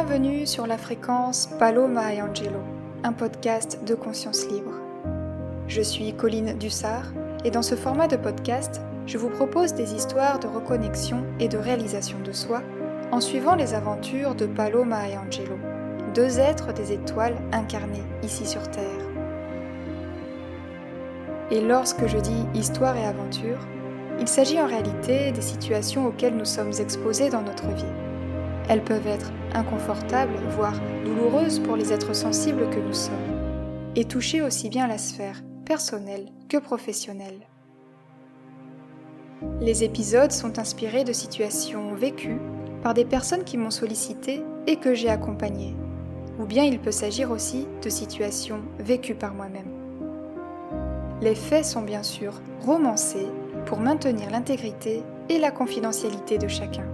[0.00, 2.60] Bienvenue sur la fréquence Paloma et Angelo,
[3.02, 4.70] un podcast de conscience libre.
[5.66, 7.12] Je suis Colline Dussard
[7.44, 11.58] et dans ce format de podcast, je vous propose des histoires de reconnexion et de
[11.58, 12.62] réalisation de soi
[13.10, 15.58] en suivant les aventures de Paloma et Angelo,
[16.14, 18.84] deux êtres des étoiles incarnés ici sur Terre.
[21.50, 23.66] Et lorsque je dis histoire et aventure,
[24.20, 28.07] il s'agit en réalité des situations auxquelles nous sommes exposés dans notre vie
[28.68, 33.14] elles peuvent être inconfortables, voire douloureuses pour les êtres sensibles que nous sommes,
[33.96, 37.46] et toucher aussi bien la sphère personnelle que professionnelle.
[39.60, 42.40] Les épisodes sont inspirés de situations vécues
[42.82, 45.74] par des personnes qui m'ont sollicité et que j'ai accompagnées,
[46.38, 49.72] ou bien il peut s'agir aussi de situations vécues par moi-même.
[51.20, 53.26] Les faits sont bien sûr romancés
[53.66, 56.86] pour maintenir l'intégrité et la confidentialité de chacun.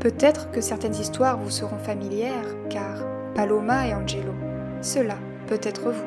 [0.00, 3.04] Peut-être que certaines histoires vous seront familières, car
[3.34, 4.32] Paloma et Angelo,
[4.80, 5.16] cela
[5.48, 6.06] peut être vous.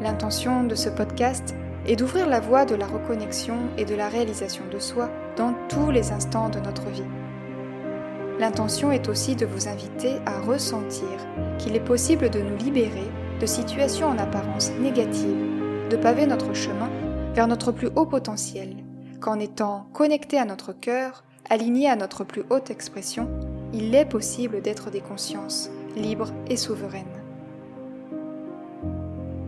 [0.00, 4.62] L'intention de ce podcast est d'ouvrir la voie de la reconnexion et de la réalisation
[4.70, 7.02] de soi dans tous les instants de notre vie.
[8.38, 11.08] L'intention est aussi de vous inviter à ressentir
[11.58, 13.10] qu'il est possible de nous libérer
[13.40, 16.88] de situations en apparence négatives, de paver notre chemin
[17.34, 18.76] vers notre plus haut potentiel
[19.20, 23.28] qu'en étant connecté à notre cœur, aligné à notre plus haute expression,
[23.72, 27.04] il est possible d'être des consciences libres et souveraines.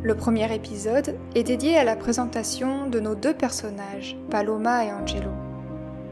[0.02, 5.30] Le premier épisode est dédié à la présentation de nos deux personnages, Paloma et Angelo.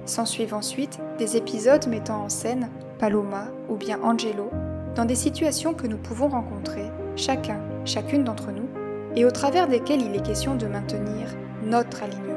[0.06, 4.48] S'ensuivent ensuite des épisodes mettant en scène Paloma ou bien Angelo
[4.94, 8.69] dans des situations que nous pouvons rencontrer, chacun, chacune d'entre nous,
[9.16, 11.28] et au travers desquelles il est question de maintenir
[11.65, 12.29] notre alignement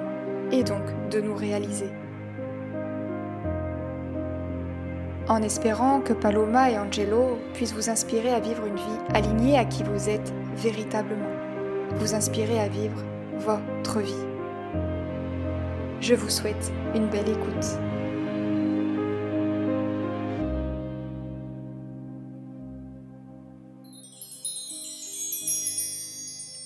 [0.54, 1.90] et donc de nous réaliser.
[5.28, 9.66] En espérant que Paloma et Angelo puissent vous inspirer à vivre une vie alignée à
[9.66, 11.32] qui vous êtes véritablement,
[11.96, 13.02] vous inspirer à vivre
[13.40, 14.26] votre vie.
[16.02, 17.80] Je vous souhaite une belle écoute.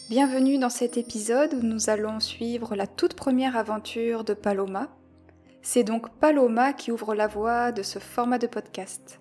[0.10, 4.88] Bienvenue dans cet épisode où nous allons suivre la toute première aventure de Paloma.
[5.62, 9.20] C'est donc Paloma qui ouvre la voie de ce format de podcast.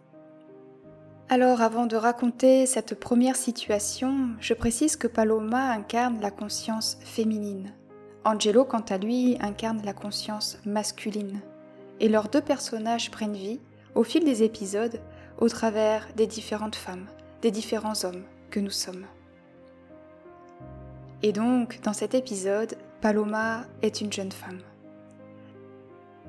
[1.28, 7.72] Alors avant de raconter cette première situation, je précise que Paloma incarne la conscience féminine.
[8.24, 11.41] Angelo, quant à lui, incarne la conscience masculine.
[11.98, 13.58] Et leurs deux personnages prennent vie,
[13.97, 15.00] au fil des épisodes,
[15.38, 17.06] au travers des différentes femmes,
[17.42, 19.04] des différents hommes que nous sommes.
[21.22, 24.60] Et donc, dans cet épisode, Paloma est une jeune femme.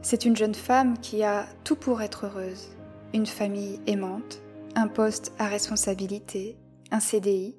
[0.02, 2.70] C'est une jeune femme qui a tout pour être heureuse.
[3.14, 4.42] Une famille aimante,
[4.75, 6.58] un poste à responsabilité,
[6.92, 7.56] un CDI,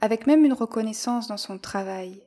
[0.00, 2.22] avec même une reconnaissance dans son travail.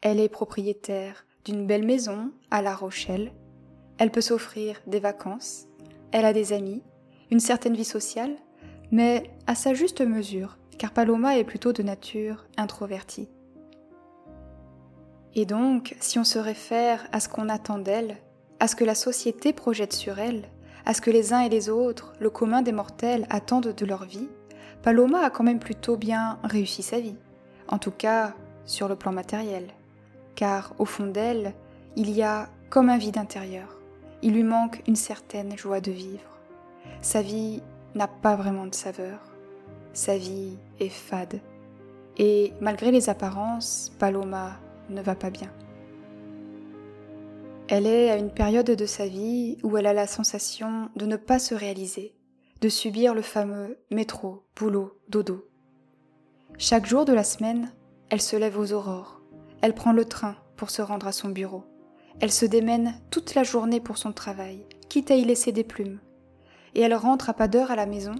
[0.00, 3.32] Elle est propriétaire d'une belle maison à La Rochelle.
[3.98, 5.66] Elle peut s'offrir des vacances.
[6.12, 6.82] Elle a des amis,
[7.30, 8.36] une certaine vie sociale,
[8.90, 13.28] mais à sa juste mesure, car Paloma est plutôt de nature introvertie.
[15.40, 18.16] Et donc, si on se réfère à ce qu'on attend d'elle,
[18.58, 20.48] à ce que la société projette sur elle,
[20.84, 24.04] à ce que les uns et les autres, le commun des mortels, attendent de leur
[24.04, 24.26] vie,
[24.82, 27.14] Paloma a quand même plutôt bien réussi sa vie,
[27.68, 28.34] en tout cas
[28.64, 29.68] sur le plan matériel,
[30.34, 31.54] car au fond d'elle,
[31.94, 33.78] il y a comme un vide intérieur,
[34.22, 36.40] il lui manque une certaine joie de vivre.
[37.00, 37.62] Sa vie
[37.94, 39.20] n'a pas vraiment de saveur,
[39.92, 41.38] sa vie est fade,
[42.16, 45.52] et malgré les apparences, Paloma ne va pas bien.
[47.68, 51.16] Elle est à une période de sa vie où elle a la sensation de ne
[51.16, 52.14] pas se réaliser,
[52.60, 55.46] de subir le fameux métro, boulot, dodo.
[56.56, 57.72] Chaque jour de la semaine,
[58.08, 59.20] elle se lève aux aurores,
[59.60, 61.64] elle prend le train pour se rendre à son bureau,
[62.20, 66.00] elle se démène toute la journée pour son travail, quitte à y laisser des plumes,
[66.74, 68.14] et elle rentre à pas d'heure à la maison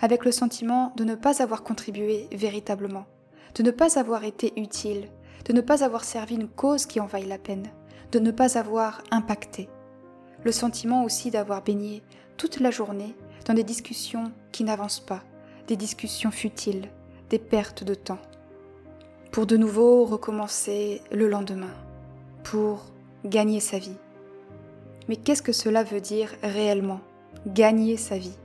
[0.00, 3.06] avec le sentiment de ne pas avoir contribué véritablement,
[3.54, 5.08] de ne pas avoir été utile,
[5.44, 7.68] de ne pas avoir servi une cause qui en vaille la peine,
[8.12, 9.68] de ne pas avoir impacté.
[10.44, 12.02] Le sentiment aussi d'avoir baigné
[12.36, 13.14] toute la journée
[13.46, 15.22] dans des discussions qui n'avancent pas,
[15.66, 16.88] des discussions futiles,
[17.30, 18.20] des pertes de temps.
[19.32, 21.74] Pour de nouveau recommencer le lendemain,
[22.44, 22.86] pour
[23.24, 23.96] gagner sa vie.
[25.08, 27.00] Mais qu'est-ce que cela veut dire réellement,
[27.46, 28.36] gagner sa vie?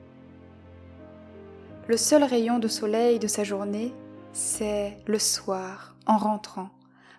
[1.88, 3.94] Le seul rayon de soleil de sa journée,
[4.32, 6.70] c'est le soir, en rentrant,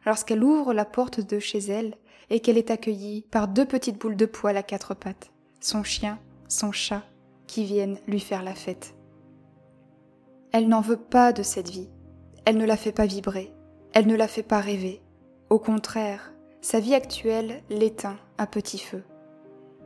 [0.07, 1.97] lorsqu'elle ouvre la porte de chez elle
[2.31, 5.31] et qu'elle est accueillie par deux petites boules de poils à quatre pattes,
[5.61, 6.19] son chien
[6.49, 7.03] son chat,
[7.47, 8.95] qui viennent lui faire la fête.
[10.53, 11.91] Elle n'en veut pas de cette vie,
[12.45, 13.53] elle ne la fait pas vibrer,
[13.93, 15.03] elle ne la fait pas rêver.
[15.51, 19.03] Au contraire, sa vie actuelle l'éteint à petit feu.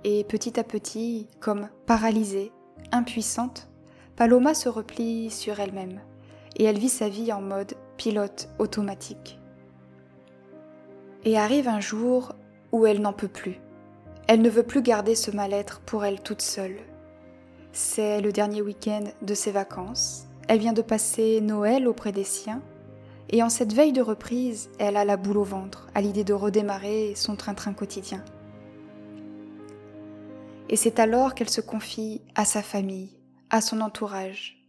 [0.05, 2.53] Et petit à petit, comme paralysée,
[2.93, 3.69] impuissante,
[4.14, 6.00] Paloma se replie sur elle-même
[6.56, 9.41] et elle vit sa vie en mode pilote automatique.
[11.28, 12.32] Et arrive un jour
[12.72, 13.60] où elle n'en peut plus.
[14.28, 16.78] Elle ne veut plus garder ce mal-être pour elle toute seule.
[17.70, 20.25] C'est le dernier week-end de ses vacances.
[20.48, 22.62] Elle vient de passer Noël auprès des siens.
[23.28, 26.32] Et en cette veille de reprise, elle a la boule au ventre à l'idée de
[26.32, 28.25] redémarrer son train-train quotidien.
[30.70, 33.19] Et c'est alors qu'elle se confie à sa famille,
[33.50, 34.66] à son entourage.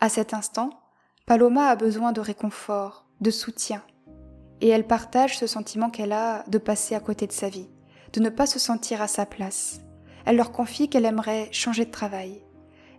[0.00, 0.70] À cet instant,
[1.26, 3.82] Paloma a besoin de réconfort, de soutien,
[4.60, 7.68] et elle partage ce sentiment qu'elle a de passer à côté de sa vie,
[8.12, 9.80] de ne pas se sentir à sa place.
[10.26, 12.42] Elle leur confie qu'elle aimerait changer de travail.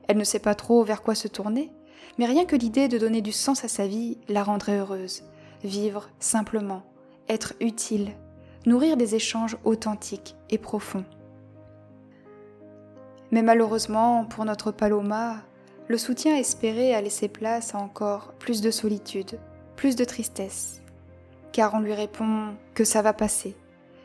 [0.08, 1.72] Elle ne sait pas trop vers quoi se tourner,
[2.18, 5.24] mais rien que l'idée de donner du sens à sa vie la rendrait heureuse.
[5.64, 6.84] Vivre simplement,
[7.30, 8.12] être utile,
[8.66, 11.06] nourrir des échanges authentiques et profonds.
[13.32, 15.38] Mais malheureusement, pour notre Paloma,
[15.88, 19.40] le soutien espéré a laissé place à encore plus de solitude,
[19.76, 20.81] plus de tristesse,
[21.52, 23.56] car on lui répond que ça va passer,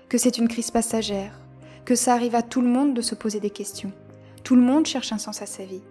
[0.09, 1.39] que c'est une crise passagère,
[1.85, 3.93] que ça arrive à tout le monde de se poser des questions.
[4.43, 5.83] Tout le monde cherche un sens à sa vie.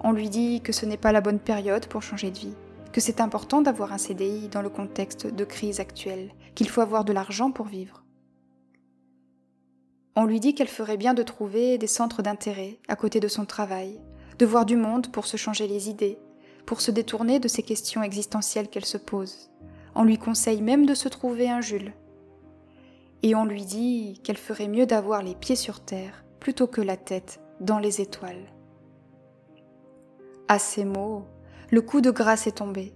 [0.00, 2.54] On lui dit que ce n'est pas la bonne période pour changer de vie,
[2.92, 7.04] que c'est important d'avoir un CDI dans le contexte de crise actuelle, qu'il faut avoir
[7.04, 8.04] de l'argent pour vivre.
[10.14, 13.44] On lui dit qu'elle ferait bien de trouver des centres d'intérêt à côté de son
[13.44, 14.00] travail,
[14.38, 16.18] de voir du monde pour se changer les idées,
[16.64, 19.50] pour se détourner de ces questions existentielles qu'elle se pose.
[19.98, 21.94] On lui conseille même de se trouver un Jules.
[23.22, 26.98] Et on lui dit qu'elle ferait mieux d'avoir les pieds sur terre plutôt que la
[26.98, 28.52] tête dans les étoiles.
[30.48, 31.24] À ces mots,
[31.70, 32.92] le coup de grâce est tombé,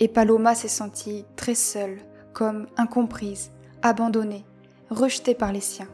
[0.00, 1.98] et Paloma s'est sentie très seule,
[2.32, 3.52] comme incomprise,
[3.82, 4.46] abandonnée,
[4.88, 5.90] rejetée par les siens.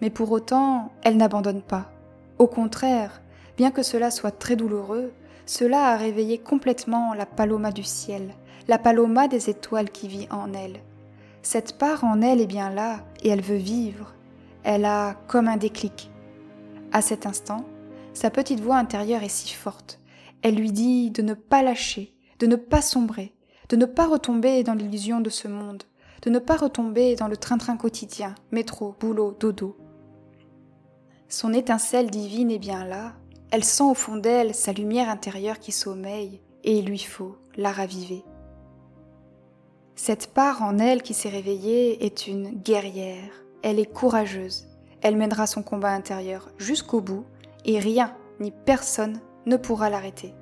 [0.00, 1.92] Mais pour autant, elle n'abandonne pas.
[2.38, 3.20] Au contraire,
[3.58, 5.12] bien que cela soit très douloureux,
[5.44, 8.34] cela a réveillé complètement la paloma du ciel,
[8.68, 10.80] la paloma des étoiles qui vit en elle.
[11.42, 14.14] Cette part en elle est bien là et elle veut vivre.
[14.62, 16.10] Elle a comme un déclic.
[16.92, 17.64] À cet instant,
[18.14, 20.00] sa petite voix intérieure est si forte.
[20.42, 23.34] Elle lui dit de ne pas lâcher, de ne pas sombrer,
[23.68, 25.82] de ne pas retomber dans l'illusion de ce monde,
[26.22, 29.76] de ne pas retomber dans le train-train quotidien, métro, boulot, dodo.
[31.28, 33.14] Son étincelle divine est bien là,
[33.50, 37.70] elle sent au fond d'elle sa lumière intérieure qui sommeille, et il lui faut la
[37.70, 38.24] raviver.
[39.96, 43.30] Cette part en elle qui s'est réveillée est une guerrière,
[43.62, 44.66] elle est courageuse,
[45.02, 47.24] elle mènera son combat intérieur jusqu'au bout,
[47.64, 50.34] et rien ni personne ne pourra l'arrêter.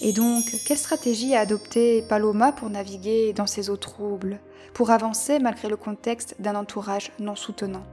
[0.00, 4.40] Et donc, quelle stratégie a adopté Paloma pour naviguer dans ces eaux troubles,
[4.72, 7.84] pour avancer malgré le contexte d'un entourage non soutenant?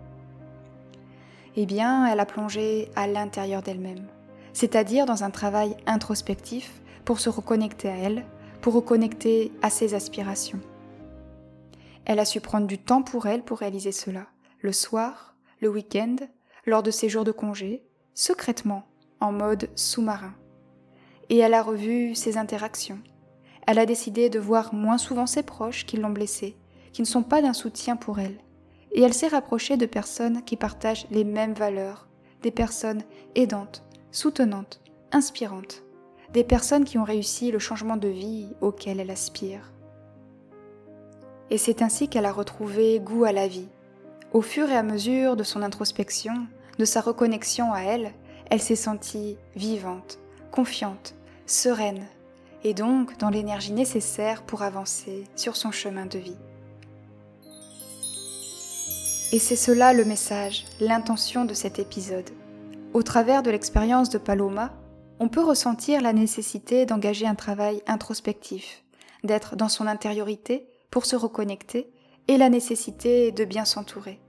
[1.58, 4.07] Eh bien, elle a plongé à l'intérieur d'elle-même,
[4.54, 8.26] c'est-à-dire dans un travail introspectif pour se reconnecter à elle,
[8.61, 10.59] pour reconnecter à ses aspirations.
[12.06, 14.28] Elle a su prendre du temps pour elle pour réaliser cela,
[14.61, 16.16] le soir, le week-end,
[16.66, 18.85] lors de ses jours de congé, secrètement,
[19.19, 20.33] en mode sous-marin
[21.30, 22.99] et elle a revu ses interactions.
[23.68, 26.57] Elle a décidé de voir moins souvent ses proches qui l'ont blessée,
[26.92, 28.39] qui ne sont pas d'un soutien pour elle.
[28.92, 32.07] Et elle s'est rapprochée de personnes qui partagent les mêmes valeurs,
[32.42, 33.04] des personnes
[33.35, 35.83] aidantes, soutenantes, inspirantes,
[36.33, 39.71] des personnes qui ont réussi le changement de vie auquel elle aspire.
[41.50, 43.69] Et c'est ainsi qu'elle a retrouvé goût à la vie.
[44.33, 46.33] Au fur et à mesure de son introspection,
[46.78, 48.14] de sa reconnexion à elle,
[48.52, 50.19] elle s'est sentie vivante,
[50.52, 51.16] confiante,
[51.48, 52.06] sereine,
[52.64, 56.38] et donc dans l'énergie nécessaire pour avancer sur son chemin de vie.
[59.31, 62.30] Et c'est cela le message, l'intention de cet épisode.
[62.94, 64.74] Au travers de l'expérience de Paloma,
[65.19, 68.83] on peut ressentir la nécessité d'engager un travail introspectif,
[69.23, 71.92] d'être dans son intériorité pour se reconnecter,
[72.28, 74.19] et la nécessité de bien s'entourer.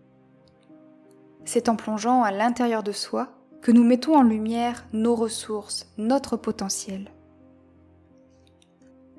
[1.44, 3.28] C'est en plongeant à l'intérieur de soi
[3.60, 7.10] que nous mettons en lumière nos ressources, notre potentiel.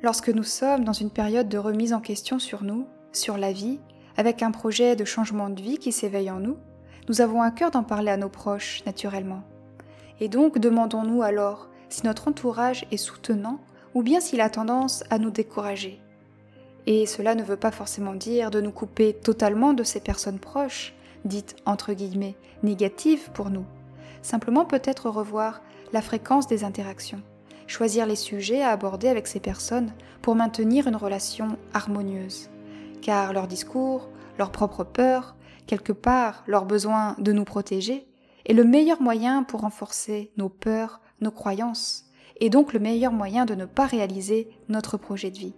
[0.02, 3.80] Lorsque nous sommes dans une période de remise en question sur nous, sur la vie,
[4.18, 6.58] avec un projet de changement de vie qui s'éveille en nous,
[7.08, 9.44] nous avons à cœur d'en parler à nos proches, naturellement.
[10.22, 13.60] Et donc demandons-nous alors si notre entourage est soutenant
[13.94, 16.00] ou bien s'il a tendance à nous décourager.
[16.86, 20.94] Et cela ne veut pas forcément dire de nous couper totalement de ces personnes proches,
[21.26, 23.66] dites entre guillemets négatives pour nous.
[24.22, 25.62] Simplement peut-être revoir
[25.92, 27.22] la fréquence des interactions,
[27.68, 32.50] choisir les sujets à aborder avec ces personnes pour maintenir une relation harmonieuse.
[33.02, 35.36] Car leur discours, leurs propres peurs,
[35.66, 38.08] quelque part leur besoin de nous protéger,
[38.46, 42.06] est le meilleur moyen pour renforcer nos peurs, nos croyances,
[42.40, 45.56] et donc le meilleur moyen de ne pas réaliser notre projet de vie.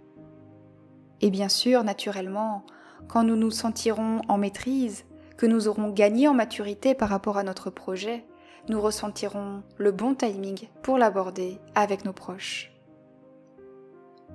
[1.20, 2.64] Et bien sûr, naturellement,
[3.08, 5.04] quand nous nous sentirons en maîtrise,
[5.36, 8.24] que nous aurons gagné en maturité par rapport à notre projet,
[8.68, 12.73] nous ressentirons le bon timing pour l'aborder avec nos proches.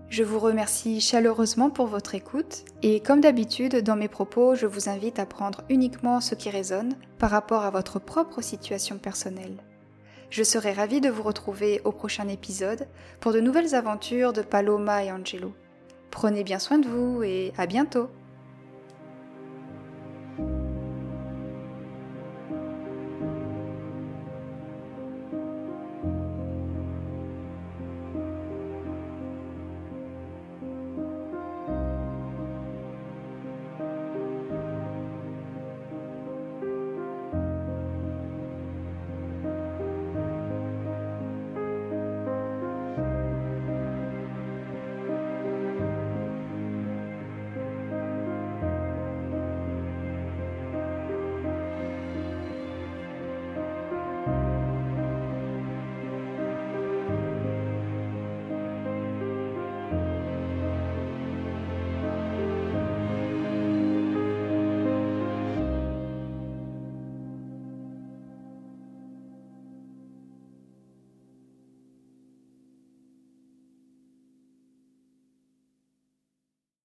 [0.09, 4.89] Je vous remercie chaleureusement pour votre écoute et comme d'habitude dans mes propos, je vous
[4.89, 9.63] invite à prendre uniquement ce qui résonne par rapport à votre propre situation personnelle.
[10.31, 12.87] Je serai ravie de vous retrouver au prochain épisode
[13.19, 15.53] pour de nouvelles aventures de Paloma et Angelo.
[16.09, 18.09] Prenez bien soin de vous et à bientôt